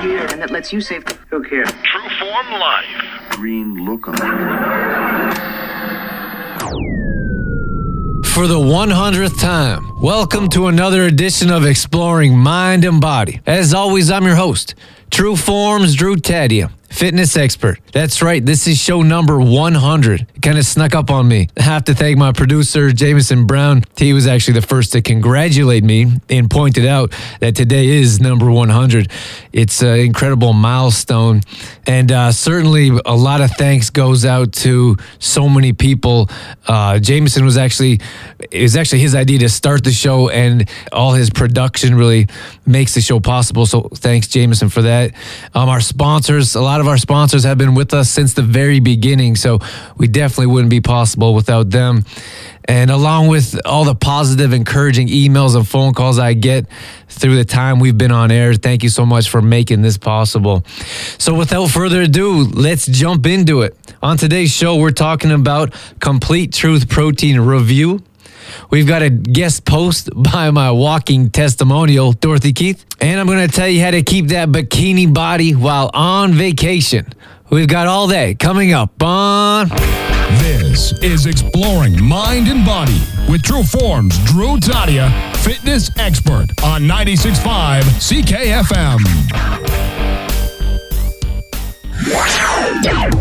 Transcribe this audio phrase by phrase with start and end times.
[0.00, 1.04] here and that lets you save.
[1.30, 1.70] Who cares?
[1.82, 3.30] True Form Life.
[3.30, 4.16] Green lookum.
[8.26, 13.40] For the 100th time, welcome to another edition of Exploring Mind and Body.
[13.46, 14.74] As always, I'm your host,
[15.10, 17.78] True Forms Drew Tadia fitness expert.
[17.92, 18.44] That's right.
[18.44, 20.20] This is show number 100.
[20.20, 21.48] It kind of snuck up on me.
[21.56, 23.84] I have to thank my producer, Jameson Brown.
[23.96, 28.50] He was actually the first to congratulate me and pointed out that today is number
[28.50, 29.10] 100.
[29.52, 31.42] It's an incredible milestone.
[31.86, 36.28] And uh, certainly a lot of thanks goes out to so many people.
[36.66, 38.00] Uh, Jameson was actually,
[38.50, 42.26] it was actually his idea to start the show and all his production really
[42.66, 43.66] makes the show possible.
[43.66, 45.12] So thanks, Jameson, for that.
[45.54, 48.40] Um, our sponsors, a lot lot of our sponsors have been with us since the
[48.40, 49.58] very beginning, so
[49.98, 52.04] we definitely wouldn't be possible without them.
[52.64, 56.64] And along with all the positive, encouraging emails and phone calls I get
[57.08, 60.64] through the time we've been on air, thank you so much for making this possible.
[61.18, 63.76] So, without further ado, let's jump into it.
[64.02, 68.02] On today's show, we're talking about Complete Truth Protein Review.
[68.70, 72.84] We've got a guest post by my walking testimonial, Dorothy Keith.
[73.00, 77.12] And I'm going to tell you how to keep that bikini body while on vacation.
[77.50, 79.68] We've got all day coming up on.
[80.38, 87.82] This is Exploring Mind and Body with True Forms Drew Tadia, fitness expert on 96.5
[87.98, 90.09] CKFM.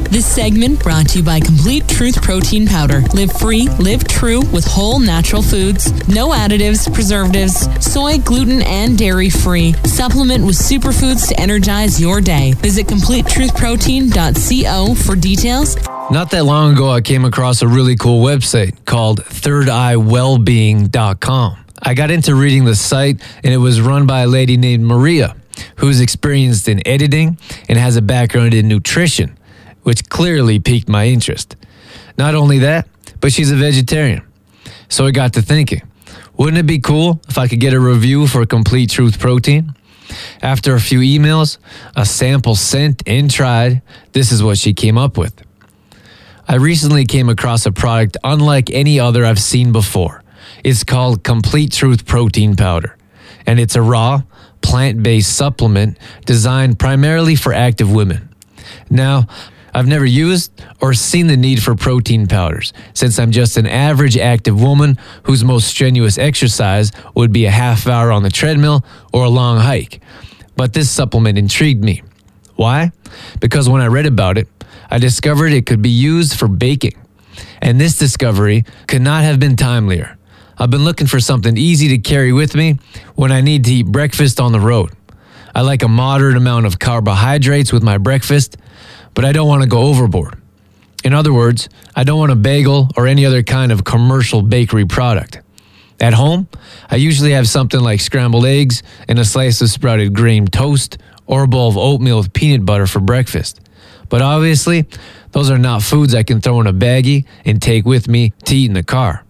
[0.09, 3.01] This segment brought to you by Complete Truth Protein Powder.
[3.13, 5.91] Live free, live true with whole natural foods.
[6.07, 9.73] No additives, preservatives, soy, gluten, and dairy free.
[9.83, 12.53] Supplement with superfoods to energize your day.
[12.53, 15.75] Visit CompleteTruthProtein.co for details.
[16.09, 21.65] Not that long ago, I came across a really cool website called ThirdEyeWellbeing.com.
[21.81, 25.35] I got into reading the site, and it was run by a lady named Maria
[25.77, 29.37] who's experienced in editing and has a background in nutrition,
[29.83, 31.55] which clearly piqued my interest.
[32.17, 32.87] Not only that,
[33.21, 34.23] but she's a vegetarian.
[34.89, 35.81] So I got to thinking,
[36.37, 39.73] wouldn't it be cool if I could get a review for Complete Truth Protein?
[40.41, 41.57] After a few emails,
[41.95, 43.81] a sample sent and tried,
[44.13, 45.41] this is what she came up with.
[46.47, 50.23] I recently came across a product unlike any other I've seen before.
[50.63, 52.97] It's called Complete Truth Protein Powder,
[53.45, 54.23] and it's a raw,
[54.61, 58.29] plant based supplement designed primarily for active women.
[58.89, 59.27] Now,
[59.73, 64.17] I've never used or seen the need for protein powders since I'm just an average
[64.17, 68.83] active woman whose most strenuous exercise would be a half hour on the treadmill
[69.13, 70.01] or a long hike.
[70.55, 72.03] But this supplement intrigued me.
[72.55, 72.91] Why?
[73.39, 74.47] Because when I read about it,
[74.89, 76.95] I discovered it could be used for baking.
[77.61, 80.17] And this discovery could not have been timelier.
[80.59, 82.79] I've been looking for something easy to carry with me
[83.15, 84.91] when I need to eat breakfast on the road.
[85.55, 88.57] I like a moderate amount of carbohydrates with my breakfast,
[89.13, 90.37] but I don't want to go overboard.
[91.05, 94.85] In other words, I don't want a bagel or any other kind of commercial bakery
[94.85, 95.39] product.
[96.01, 96.49] At home,
[96.89, 101.43] I usually have something like scrambled eggs and a slice of sprouted grain toast or
[101.43, 103.61] a bowl of oatmeal with peanut butter for breakfast.
[104.09, 104.85] But obviously,
[105.31, 108.55] those are not foods I can throw in a baggie and take with me to
[108.55, 109.23] eat in the car.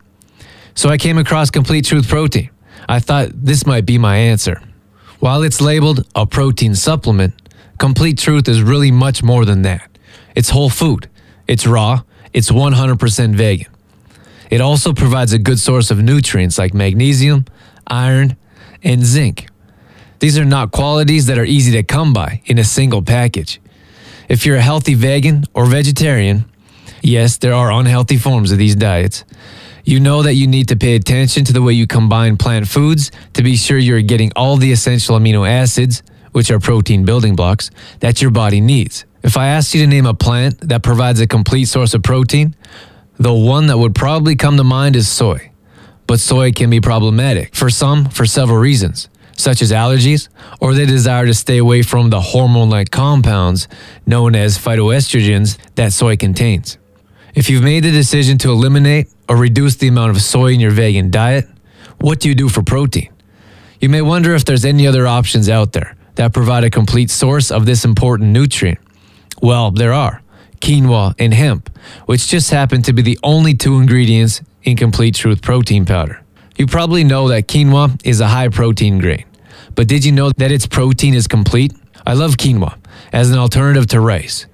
[0.79, 2.51] So I came across Complete Truth Protein.
[2.88, 4.62] I thought this might be my answer.
[5.19, 7.34] While it's labeled a protein supplement,
[7.78, 9.89] Complete Truth is really much more than that.
[10.38, 11.09] It's whole food,
[11.50, 13.68] it's raw, it's 100% vegan.
[14.50, 17.44] It also provides a good source of nutrients like magnesium,
[17.85, 18.38] iron,
[18.81, 19.50] and zinc.
[20.19, 23.59] These are not qualities that are easy to come by in a single package.
[24.29, 26.45] If you're a healthy vegan or vegetarian,
[27.03, 29.25] yes, there are unhealthy forms of these diets,
[29.84, 33.12] you know that you need to pay attention to the way you combine plant foods
[33.34, 37.72] to be sure you're getting all the essential amino acids, which are protein building blocks,
[38.00, 39.06] that your body needs.
[39.23, 42.56] If I asked you to name a plant that provides a complete source of protein,
[43.18, 45.51] the one that would probably come to mind is soy.
[46.07, 50.29] But soy can be problematic for some for several reasons, such as allergies
[50.59, 53.68] or the desire to stay away from the hormone like compounds
[54.06, 56.77] known as phytoestrogens that soy contains.
[57.36, 60.72] If you've made the decision to eliminate or reduce the amount of soy in your
[60.72, 61.48] vegan diet,
[62.00, 63.10] what do you do for protein?
[63.80, 67.52] You may wonder if there's any other options out there that provide a complete source
[67.52, 68.80] of this important nutrient.
[69.42, 70.22] Well, there are
[70.60, 71.70] quinoa and hemp,
[72.06, 76.22] which just happen to be the only two ingredients in Complete Truth protein powder.
[76.58, 79.24] You probably know that quinoa is a high protein grain,
[79.76, 81.74] but did you know that its protein is complete?
[82.06, 82.78] I love quinoa
[83.14, 84.46] as an alternative to rice,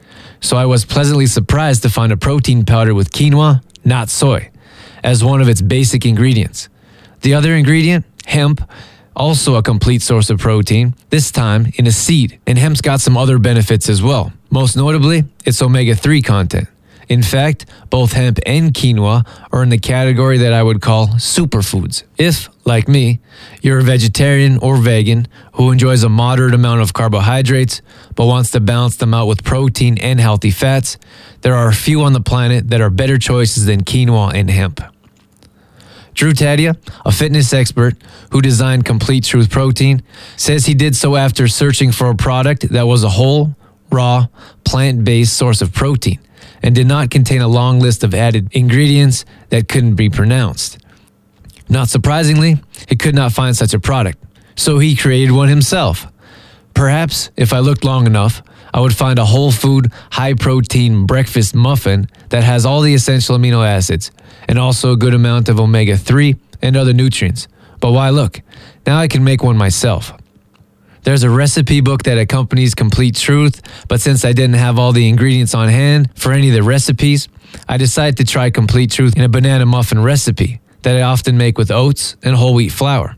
[0.42, 4.52] so I was pleasantly surprised to find a protein powder with quinoa, not soy,
[5.06, 6.68] as one of its basic ingredients.
[7.22, 8.68] The other ingredient, hemp,
[9.16, 12.40] also a complete source of protein, this time in a seed.
[12.46, 14.34] And hemp's got some other benefits as well.
[14.50, 16.68] Most notably, its omega 3 content.
[17.08, 22.04] In fact, both hemp and quinoa are in the category that I would call superfoods.
[22.18, 23.20] If, like me,
[23.62, 27.82] you're a vegetarian or vegan who enjoys a moderate amount of carbohydrates
[28.16, 30.98] but wants to balance them out with protein and healthy fats,
[31.42, 34.82] there are a few on the planet that are better choices than quinoa and hemp.
[36.16, 37.96] Drew Tadia, a fitness expert
[38.32, 40.02] who designed Complete Truth Protein,
[40.38, 43.56] says he did so after searching for a product that was a whole,
[43.92, 44.28] raw,
[44.64, 46.20] plant based source of protein
[46.64, 50.78] and did not contain a long list of added ingredients that couldn't be pronounced.
[51.68, 54.18] Not surprisingly, he could not find such a product,
[54.56, 56.08] so he created one himself.
[56.74, 58.42] Perhaps, if I looked long enough,
[58.76, 63.38] I would find a whole food, high protein breakfast muffin that has all the essential
[63.38, 64.12] amino acids
[64.50, 67.48] and also a good amount of omega 3 and other nutrients.
[67.80, 68.42] But why look?
[68.86, 70.12] Now I can make one myself.
[71.04, 75.08] There's a recipe book that accompanies Complete Truth, but since I didn't have all the
[75.08, 77.30] ingredients on hand for any of the recipes,
[77.70, 81.58] I decided to try Complete Truth in a banana muffin recipe that I often make
[81.58, 83.16] with oats and whole wheat flour.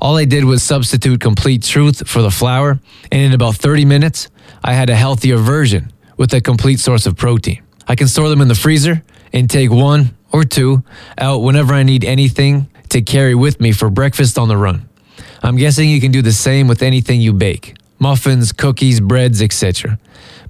[0.00, 2.78] All I did was substitute Complete Truth for the flour,
[3.10, 4.28] and in about 30 minutes,
[4.62, 7.62] I had a healthier version with a complete source of protein.
[7.88, 9.02] I can store them in the freezer
[9.32, 10.82] and take one or two
[11.18, 14.88] out whenever I need anything to carry with me for breakfast on the run.
[15.42, 19.98] I'm guessing you can do the same with anything you bake muffins, cookies, breads, etc.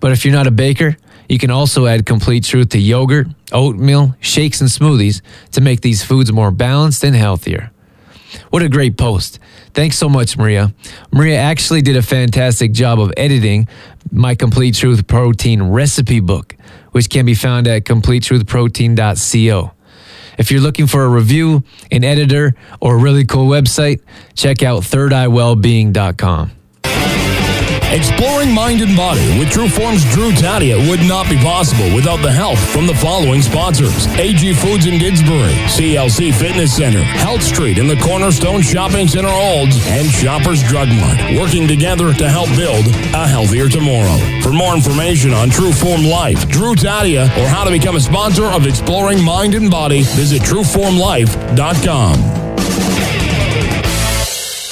[0.00, 0.96] But if you're not a baker,
[1.28, 5.22] you can also add complete truth to yogurt, oatmeal, shakes, and smoothies
[5.52, 7.70] to make these foods more balanced and healthier.
[8.50, 9.38] What a great post.
[9.76, 10.73] Thanks so much, Maria.
[11.12, 13.69] Maria actually did a fantastic job of editing
[14.11, 16.56] my Complete Truth Protein recipe book,
[16.93, 19.73] which can be found at completetruthprotein.co.
[20.38, 21.62] If you're looking for a review,
[21.93, 24.00] an editor, or a really cool website,
[24.34, 26.56] check out thirdeyewellbeing.com.
[27.96, 32.58] Exploring mind and body with Trueform's Drew Tadia would not be possible without the help
[32.58, 37.96] from the following sponsors AG Foods in Didsbury, CLC Fitness Center, Health Street in the
[37.96, 42.84] Cornerstone Shopping Center Olds, and Shoppers Drug Mart, working together to help build
[43.14, 44.19] a healthier tomorrow.
[44.42, 48.66] For more information on Trueform Life, Drew Tadia, or how to become a sponsor of
[48.66, 52.45] Exploring Mind and Body, visit trueformlife.com.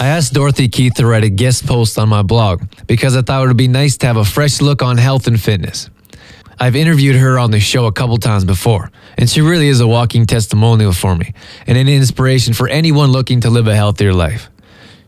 [0.01, 3.45] I asked Dorothy Keith to write a guest post on my blog because I thought
[3.45, 5.89] it would be nice to have a fresh look on health and fitness.
[6.59, 9.87] I've interviewed her on the show a couple times before, and she really is a
[9.87, 11.33] walking testimonial for me
[11.67, 14.51] and an inspiration for anyone looking to live a healthier life.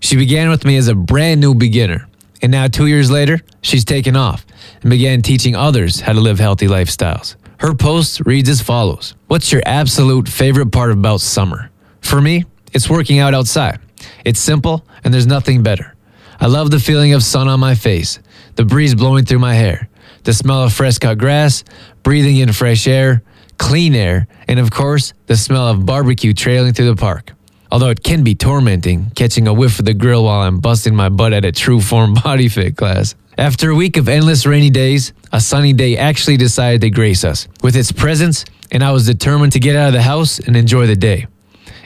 [0.00, 2.08] She began with me as a brand new beginner,
[2.40, 4.46] and now two years later, she's taken off
[4.82, 7.34] and began teaching others how to live healthy lifestyles.
[7.58, 11.70] Her post reads as follows What's your absolute favorite part about summer?
[12.02, 13.80] For me, it's working out outside.
[14.25, 15.94] It's simple, and there's nothing better.
[16.41, 18.19] I love the feeling of sun on my face,
[18.56, 19.88] the breeze blowing through my hair,
[20.25, 21.64] the smell of fresh cut grass,
[22.03, 23.23] breathing in fresh air,
[23.58, 27.32] clean air, and of course, the smell of barbecue trailing through the park.
[27.70, 31.08] Although it can be tormenting catching a whiff of the grill while I'm busting my
[31.08, 33.14] butt at a true form body fit class.
[33.38, 37.49] After a week of endless rainy days, a sunny day actually decided to grace us
[37.62, 40.87] with its presence, and I was determined to get out of the house and enjoy
[40.87, 41.26] the day.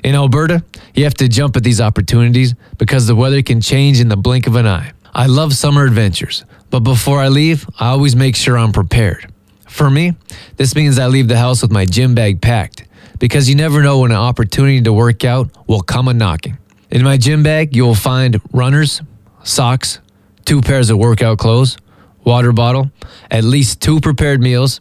[0.03, 0.65] In Alberta,
[0.95, 4.47] you have to jump at these opportunities because the weather can change in the blink
[4.47, 4.93] of an eye.
[5.13, 9.33] I love summer adventures, but before I leave, I always make sure I'm prepared.
[9.69, 10.15] For me,
[10.57, 12.85] this means I leave the house with my gym bag packed
[13.19, 16.59] because you never know when an opportunity to work out will come a knocking.
[16.91, 19.03] In my gym bag, you will find runners,
[19.45, 20.01] socks,
[20.45, 21.77] two pairs of workout clothes,
[22.25, 22.91] water bottle,
[23.31, 24.81] at least two prepared meals,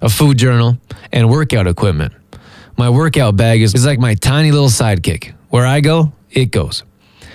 [0.00, 0.78] a food journal,
[1.12, 2.12] and workout equipment.
[2.80, 5.34] My workout bag is, is like my tiny little sidekick.
[5.50, 6.82] Where I go, it goes.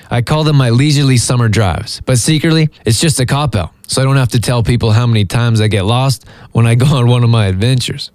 [0.10, 4.02] I call them my leisurely summer drives, but secretly, it's just a cop out, so
[4.02, 6.88] I don't have to tell people how many times I get lost when I go
[6.88, 8.10] on one of my adventures.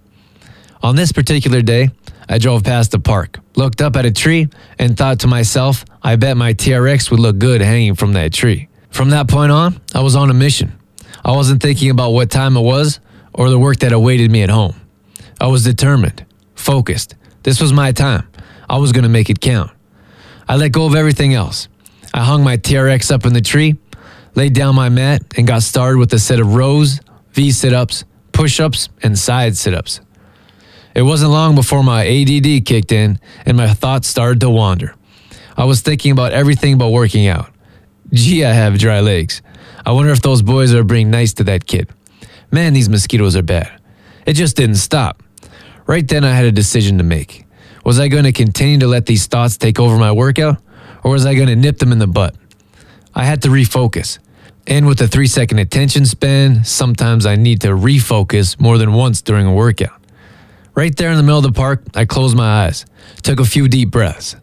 [0.83, 1.91] On this particular day,
[2.29, 6.17] I drove past the park, looked up at a tree, and thought to myself, I
[6.17, 8.67] bet my TRX would look good hanging from that tree.
[8.91, 10.73] From that point on, I was on a mission.
[11.25, 12.99] I wasn't thinking about what time it was
[13.33, 14.75] or the work that awaited me at home.
[15.41, 18.29] I was determined, focused, this was my time.
[18.69, 19.71] I was going to make it count.
[20.49, 21.69] I let go of everything else.
[22.13, 23.77] I hung my TRX up in the tree,
[24.35, 27.01] laid down my mat, and got started with a set of rows,
[27.33, 30.01] V sit ups, push ups, and side sit ups.
[30.95, 34.95] It wasn't long before my ADD kicked in and my thoughts started to wander.
[35.57, 37.51] I was thinking about everything but working out.
[38.13, 39.41] Gee, I have dry legs.
[39.87, 41.89] I wonder if those boys are being nice to that kid.
[42.51, 43.81] Man, these mosquitoes are bad.
[44.27, 45.23] It just didn't stop.
[45.91, 47.47] Right then, I had a decision to make.
[47.85, 50.63] Was I going to continue to let these thoughts take over my workout,
[51.03, 52.37] or was I going to nip them in the butt?
[53.13, 54.21] I had to refocus.
[54.69, 59.21] And with a three second attention span, sometimes I need to refocus more than once
[59.21, 60.01] during a workout.
[60.77, 62.87] Right there in the middle of the park, I closed my eyes,
[63.23, 64.37] took a few deep breaths.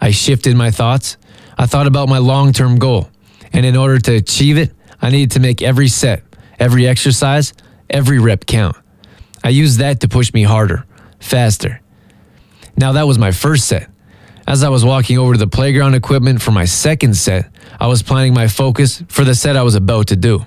[0.00, 1.18] I shifted my thoughts.
[1.58, 3.10] I thought about my long term goal.
[3.52, 6.22] And in order to achieve it, I needed to make every set,
[6.58, 7.52] every exercise,
[7.90, 8.76] every rep count.
[9.44, 10.86] I used that to push me harder,
[11.24, 11.80] faster.
[12.76, 13.90] Now, that was my first set.
[14.46, 17.50] As I was walking over to the playground equipment for my second set,
[17.80, 20.44] I was planning my focus for the set I was about to do.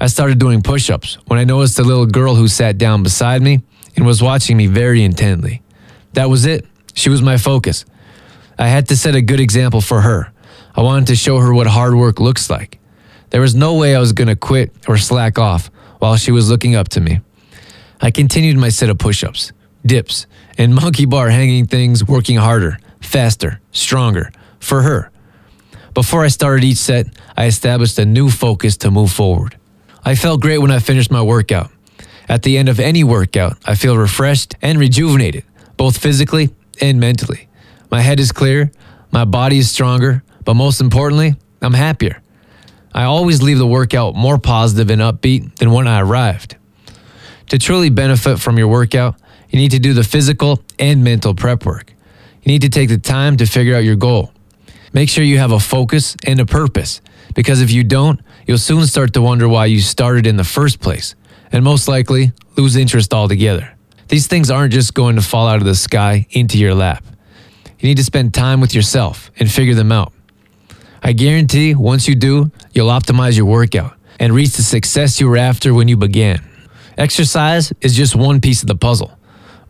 [0.00, 3.42] I started doing push ups when I noticed a little girl who sat down beside
[3.42, 3.60] me
[3.94, 5.60] and was watching me very intently.
[6.14, 6.64] That was it.
[6.94, 7.84] She was my focus.
[8.58, 10.32] I had to set a good example for her.
[10.74, 12.78] I wanted to show her what hard work looks like.
[13.28, 16.48] There was no way I was going to quit or slack off while she was
[16.48, 17.20] looking up to me.
[18.00, 19.52] I continued my set of push ups,
[19.84, 20.26] dips,
[20.58, 22.78] and monkey bar hanging things, working harder
[23.10, 25.10] faster, stronger for her.
[25.94, 27.06] Before I started each set,
[27.36, 29.56] I established a new focus to move forward.
[30.04, 31.70] I felt great when I finished my workout.
[32.28, 35.44] At the end of any workout, I feel refreshed and rejuvenated,
[35.76, 37.48] both physically and mentally.
[37.90, 38.70] My head is clear,
[39.10, 42.22] my body is stronger, but most importantly, I'm happier.
[42.94, 46.56] I always leave the workout more positive and upbeat than when I arrived.
[47.48, 49.16] To truly benefit from your workout,
[49.50, 51.92] you need to do the physical and mental prep work.
[52.42, 54.32] You need to take the time to figure out your goal.
[54.92, 57.00] Make sure you have a focus and a purpose,
[57.34, 60.80] because if you don't, you'll soon start to wonder why you started in the first
[60.80, 61.14] place,
[61.52, 63.76] and most likely lose interest altogether.
[64.08, 67.04] These things aren't just going to fall out of the sky into your lap.
[67.78, 70.12] You need to spend time with yourself and figure them out.
[71.02, 75.36] I guarantee once you do, you'll optimize your workout and reach the success you were
[75.36, 76.42] after when you began.
[76.98, 79.16] Exercise is just one piece of the puzzle.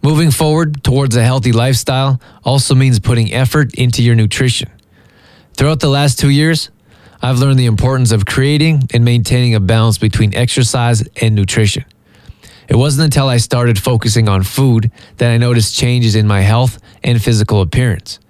[0.03, 4.71] Moving forward towards a healthy lifestyle also means putting effort into your nutrition.
[5.55, 6.71] Throughout the last two years,
[7.21, 11.85] I've learned the importance of creating and maintaining a balance between exercise and nutrition.
[12.67, 16.79] It wasn't until I started focusing on food that I noticed changes in my health
[17.05, 18.21] and physical appearance.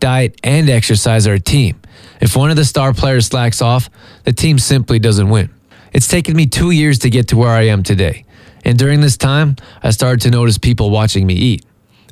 [0.00, 1.78] Diet and exercise are a team.
[2.22, 3.90] If one of the star players slacks off,
[4.24, 5.50] the team simply doesn't win.
[5.92, 8.24] It's taken me two years to get to where I am today.
[8.64, 11.64] And during this time, I started to notice people watching me eat.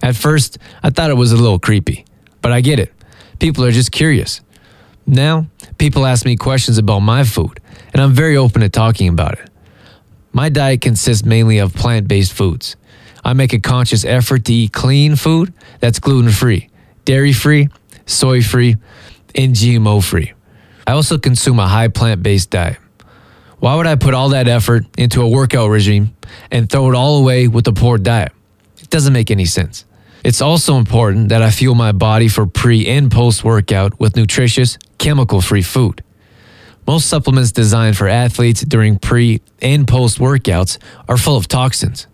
[0.02, 2.04] At first, I thought it was a little creepy,
[2.42, 2.92] but I get it.
[3.38, 4.40] People are just curious.
[5.06, 5.46] Now,
[5.78, 7.60] people ask me questions about my food,
[7.92, 9.50] and I'm very open to talking about it.
[10.32, 12.76] My diet consists mainly of plant based foods.
[13.24, 16.70] I make a conscious effort to eat clean food that's gluten free,
[17.04, 17.68] dairy free,
[18.06, 18.76] soy free,
[19.34, 20.32] and GMO free.
[20.86, 22.78] I also consume a high plant based diet.
[23.60, 26.16] Why would I put all that effort into a workout regime
[26.50, 28.32] and throw it all away with a poor diet?
[28.78, 29.84] It doesn't make any sense.
[30.24, 34.78] It's also important that I fuel my body for pre and post workout with nutritious,
[34.96, 36.02] chemical free food.
[36.86, 42.06] Most supplements designed for athletes during pre and post workouts are full of toxins.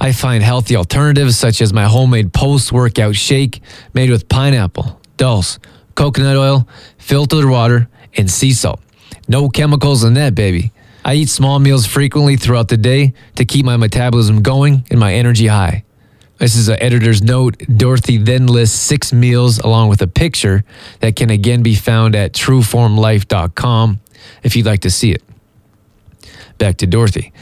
[0.00, 3.62] I find healthy alternatives such as my homemade post workout shake
[3.94, 5.60] made with pineapple, dulse,
[5.94, 6.66] coconut oil,
[6.98, 8.80] filtered water, and sea salt.
[9.28, 10.72] No chemicals in that, baby.
[11.04, 15.14] I eat small meals frequently throughout the day to keep my metabolism going and my
[15.14, 15.84] energy high.
[16.38, 17.58] This is an editor's note.
[17.58, 20.64] Dorothy then lists six meals along with a picture
[21.00, 24.00] that can again be found at trueformlife.com
[24.42, 25.22] if you'd like to see it.
[26.58, 27.32] Back to Dorothy.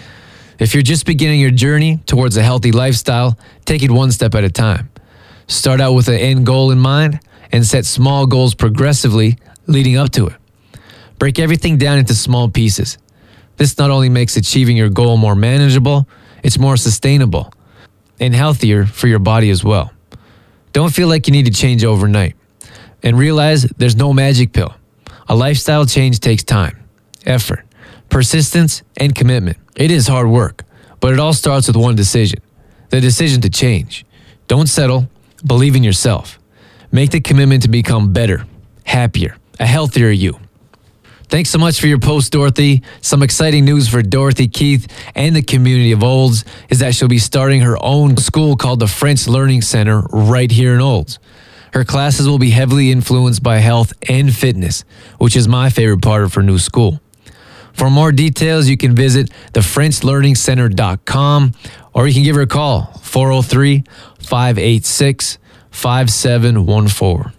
[0.59, 4.43] If you're just beginning your journey towards a healthy lifestyle, take it one step at
[4.43, 4.91] a time.
[5.47, 7.21] Start out with an end goal in mind
[7.53, 10.35] and set small goals progressively leading up to it.
[11.19, 12.99] Break everything down into small pieces.
[13.59, 16.09] This not only makes achieving your goal more manageable,
[16.43, 17.53] it's more sustainable
[18.21, 19.93] and healthier for your body as well.
[20.73, 22.35] Don't feel like you need to change overnight.
[23.03, 24.75] And realize there's no magic pill.
[25.29, 26.79] A lifestyle change takes time,
[27.27, 27.65] effort,
[28.09, 29.57] persistence, and commitment.
[29.77, 30.65] It is hard work,
[31.01, 32.41] but it all starts with one decision
[32.91, 34.07] the decision to change.
[34.47, 35.09] Don't settle,
[35.45, 36.39] believe in yourself.
[36.91, 38.47] Make the commitment to become better,
[38.85, 40.39] happier, a healthier you.
[41.29, 42.83] Thanks so much for your post, Dorothy.
[43.03, 47.19] Some exciting news for Dorothy Keith and the community of Olds is that she'll be
[47.19, 51.19] starting her own school called the French Learning Center right here in Olds.
[51.75, 54.85] Her classes will be heavily influenced by health and fitness,
[55.19, 56.99] which is my favorite part of her new school.
[57.75, 61.53] For more details, you can visit thefrenchlearningcenter.com
[61.93, 63.85] or you can give her a call 403
[64.19, 65.39] 586
[65.71, 67.33] 5714.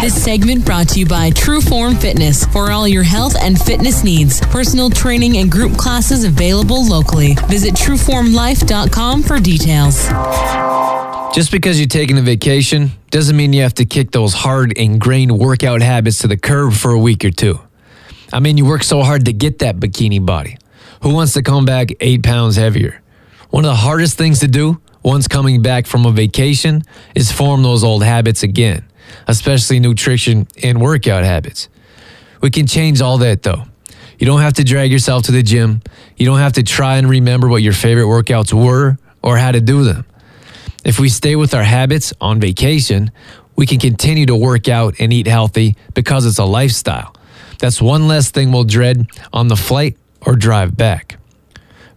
[0.00, 4.02] This segment brought to you by True Form Fitness for all your health and fitness
[4.02, 4.40] needs.
[4.40, 7.34] Personal training and group classes available locally.
[7.48, 10.04] Visit trueformlife.com for details.
[11.34, 15.38] Just because you're taking a vacation doesn't mean you have to kick those hard ingrained
[15.38, 17.60] workout habits to the curb for a week or two.
[18.32, 20.58] I mean, you work so hard to get that bikini body.
[21.02, 23.00] Who wants to come back eight pounds heavier?
[23.50, 26.82] One of the hardest things to do once coming back from a vacation
[27.14, 28.84] is form those old habits again,
[29.26, 31.68] especially nutrition and workout habits.
[32.40, 33.64] We can change all that though.
[34.18, 35.82] You don't have to drag yourself to the gym.
[36.16, 39.60] You don't have to try and remember what your favorite workouts were or how to
[39.60, 40.06] do them.
[40.84, 43.10] If we stay with our habits on vacation,
[43.56, 47.14] we can continue to work out and eat healthy because it's a lifestyle.
[47.58, 51.18] That's one less thing we'll dread on the flight or drive back.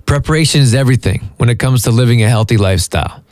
[0.06, 3.24] Preparation is everything when it comes to living a healthy lifestyle.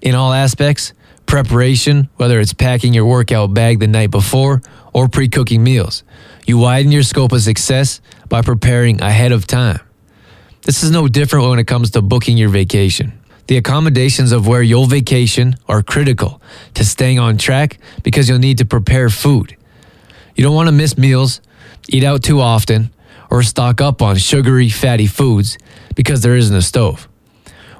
[0.00, 0.92] In all aspects,
[1.30, 4.60] preparation, whether it's packing your workout bag the night before
[4.92, 6.02] or pre cooking meals,
[6.44, 9.78] you widen your scope of success by preparing ahead of time.
[10.62, 13.12] This is no different when it comes to booking your vacation.
[13.46, 16.42] The accommodations of where you'll vacation are critical
[16.74, 19.56] to staying on track because you'll need to prepare food.
[20.34, 21.40] You don't want to miss meals,
[21.88, 22.90] eat out too often,
[23.30, 25.58] or stock up on sugary, fatty foods
[25.94, 27.06] because there isn't a stove.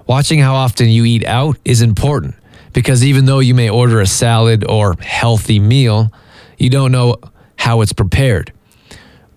[0.07, 2.37] Watching how often you eat out is important
[2.73, 6.13] because even though you may order a salad or healthy meal,
[6.59, 7.17] you don't know
[7.57, 8.53] how it's prepared.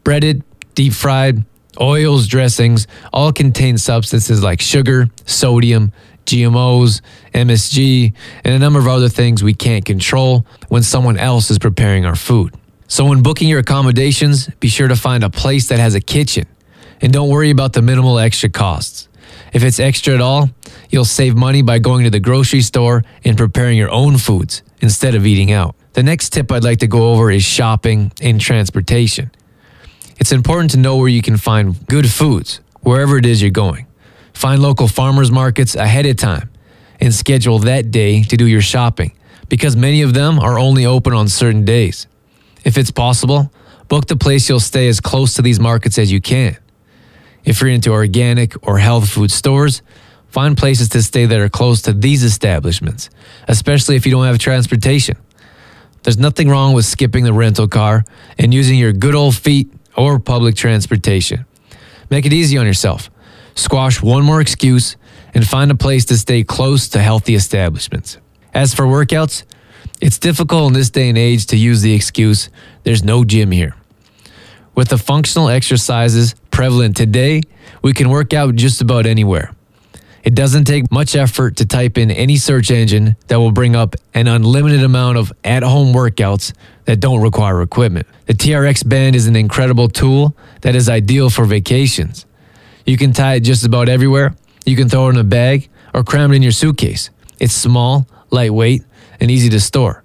[0.03, 0.43] Breaded,
[0.75, 1.45] deep fried,
[1.79, 5.91] oils, dressings all contain substances like sugar, sodium,
[6.25, 7.01] GMOs,
[7.33, 8.13] MSG,
[8.43, 12.15] and a number of other things we can't control when someone else is preparing our
[12.15, 12.55] food.
[12.87, 16.45] So, when booking your accommodations, be sure to find a place that has a kitchen
[17.01, 19.09] and don't worry about the minimal extra costs.
[19.51, 20.49] If it's extra at all,
[20.93, 25.15] you'll save money by going to the grocery store and preparing your own foods instead
[25.15, 25.75] of eating out.
[25.93, 29.31] The next tip I'd like to go over is shopping and transportation.
[30.19, 33.87] It's important to know where you can find good foods wherever it is you're going.
[34.33, 36.51] Find local farmers markets ahead of time
[37.01, 39.13] and schedule that day to do your shopping
[39.49, 42.05] because many of them are only open on certain days.
[42.63, 43.51] If it's possible,
[43.87, 46.55] book the place you'll stay as close to these markets as you can.
[47.43, 49.81] If you're into organic or health food stores,
[50.33, 53.09] find places to stay that are close to these establishments,
[53.47, 55.15] especially if you don't have transportation.
[56.01, 58.03] There's nothing wrong with skipping the rental car
[58.37, 61.45] and using your good old feet or public transportation.
[62.09, 63.09] Make it easy on yourself
[63.55, 64.95] squash one more excuse,
[65.33, 68.17] and find a place to stay close to healthy establishments.
[68.53, 69.43] As for workouts,
[70.01, 72.49] it's difficult in this day and age to use the excuse,
[72.83, 73.75] there's no gym here.
[74.75, 77.41] With the functional exercises prevalent today,
[77.81, 79.53] we can work out just about anywhere.
[80.23, 83.95] It doesn't take much effort to type in any search engine that will bring up
[84.13, 86.53] an unlimited amount of at home workouts
[86.85, 88.07] that don't require equipment.
[88.27, 92.25] The TRX band is an incredible tool that is ideal for vacations.
[92.85, 94.33] You can tie it just about everywhere.
[94.65, 97.09] You can throw it in a bag or cram it in your suitcase.
[97.39, 98.83] It's small, lightweight,
[99.19, 100.03] and easy to store.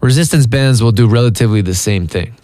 [0.00, 2.34] Resistance bands will do relatively the same thing.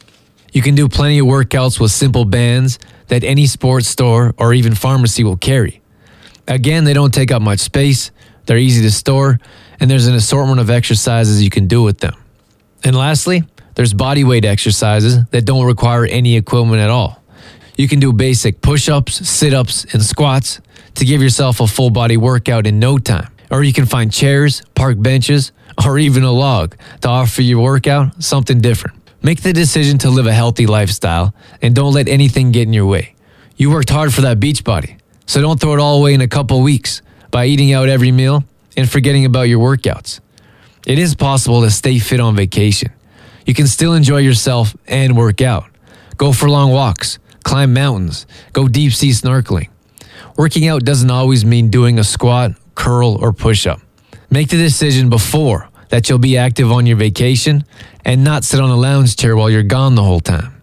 [0.53, 4.75] You can do plenty of workouts with simple bands that any sports store or even
[4.77, 5.80] pharmacy will carry.
[6.49, 8.11] Again, they don't take up much space,
[8.47, 9.39] they're easy to store,
[9.79, 12.15] and there's an assortment of exercises you can do with them.
[12.85, 17.23] And lastly, there's body weight exercises that don't require any equipment at all.
[17.77, 20.61] You can do basic push ups, sit ups, and squats
[20.97, 23.33] to give yourself a full body workout in no time.
[23.51, 25.53] Or you can find chairs, park benches,
[25.85, 28.99] or even a log to offer your workout something different.
[29.23, 32.87] Make the decision to live a healthy lifestyle and don't let anything get in your
[32.87, 33.15] way.
[33.57, 34.97] You worked hard for that beach body,
[35.31, 38.43] so don't throw it all away in a couple weeks by eating out every meal
[38.77, 40.19] and forgetting about your workouts.
[40.85, 42.91] It is possible to stay fit on vacation.
[43.47, 45.67] You can still enjoy yourself and work out.
[46.17, 49.69] Go for long walks climb mountains, go deep sea snorkeling.
[50.37, 53.81] Working out doesn't always mean doing a squat, curl, or push up.
[54.31, 57.65] Make the decision before that you'll be active on your vacation
[58.05, 60.61] and not sit on a lounge chair while you're gone the whole time.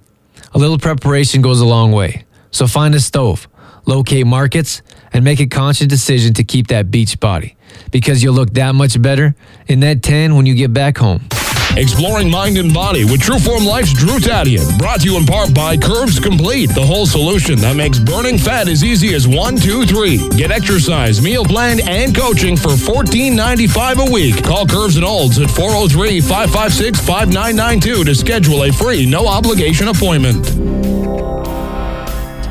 [0.53, 2.25] A little preparation goes a long way.
[2.51, 3.47] So find a stove,
[3.88, 4.82] locate markets,
[5.13, 7.56] and make a conscious decision to keep that beach body
[7.91, 9.36] because you'll look that much better
[9.67, 11.28] in that tan when you get back home.
[11.76, 14.65] Exploring mind and body with Trueform Life's Drew Tadia.
[14.80, 18.67] Brought to you in part by Curves Complete, the whole solution that makes burning fat
[18.67, 20.17] as easy as one, two, three.
[20.30, 24.43] Get exercise, meal plan, and coaching for $14.95 a week.
[24.43, 30.77] Call Curves and Olds at 403 556 5992 to schedule a free, no obligation appointment.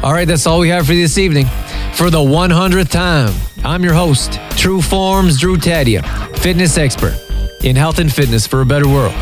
[0.07, 1.47] All right, that's all we have for this evening.
[1.95, 6.07] For the 100th time, I'm your host, True Forms Drew Tadia,
[6.39, 7.19] fitness expert
[7.65, 9.15] in health and fitness for a better world.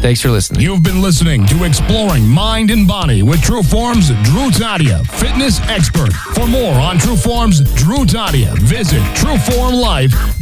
[0.00, 0.60] Thanks for listening.
[0.60, 6.12] You've been listening to Exploring Mind and Body with True Form's Drew Tadia, fitness expert.
[6.12, 10.41] For more on True Form's Drew Tadia, visit trueformlife.com.